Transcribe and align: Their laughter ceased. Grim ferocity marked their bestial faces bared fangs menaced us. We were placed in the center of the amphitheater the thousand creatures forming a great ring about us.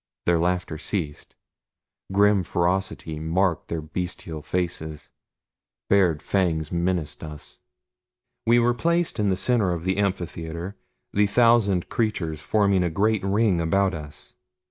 Their 0.25 0.39
laughter 0.39 0.79
ceased. 0.79 1.35
Grim 2.11 2.41
ferocity 2.41 3.19
marked 3.19 3.67
their 3.67 3.83
bestial 3.83 4.41
faces 4.41 5.11
bared 5.91 6.23
fangs 6.23 6.71
menaced 6.71 7.23
us. 7.23 7.61
We 8.47 8.57
were 8.57 8.73
placed 8.73 9.19
in 9.19 9.29
the 9.29 9.35
center 9.35 9.71
of 9.71 9.83
the 9.83 9.97
amphitheater 9.97 10.75
the 11.13 11.27
thousand 11.27 11.87
creatures 11.89 12.41
forming 12.41 12.81
a 12.81 12.89
great 12.89 13.23
ring 13.23 13.61
about 13.61 13.93
us. 13.93 14.37